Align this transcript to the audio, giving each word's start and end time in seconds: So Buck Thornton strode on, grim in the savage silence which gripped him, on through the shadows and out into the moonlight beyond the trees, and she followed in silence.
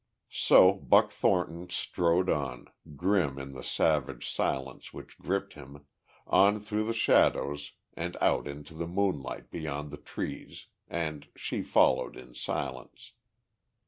So 0.33 0.73
Buck 0.73 1.11
Thornton 1.11 1.69
strode 1.69 2.27
on, 2.27 2.69
grim 2.95 3.37
in 3.37 3.51
the 3.53 3.63
savage 3.63 4.27
silence 4.27 4.91
which 4.91 5.19
gripped 5.19 5.53
him, 5.53 5.85
on 6.25 6.59
through 6.59 6.85
the 6.85 6.93
shadows 6.93 7.73
and 7.93 8.17
out 8.19 8.47
into 8.47 8.73
the 8.73 8.87
moonlight 8.87 9.51
beyond 9.51 9.91
the 9.91 9.97
trees, 9.97 10.65
and 10.87 11.27
she 11.35 11.61
followed 11.61 12.17
in 12.17 12.33
silence. 12.33 13.11